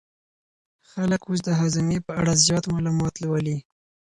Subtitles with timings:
[0.89, 3.57] خلک اوس د هاضمې په اړه زیات معلومات لولي.